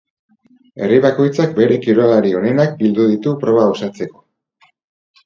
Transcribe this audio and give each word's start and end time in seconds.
Herri 0.85 0.95
bakoitzak 1.01 1.53
bere 1.59 1.77
kirolari 1.83 2.31
onenak 2.39 2.73
bildu 2.79 3.05
ditu 3.13 3.35
proba 3.45 3.67
osatzeko. 3.75 4.25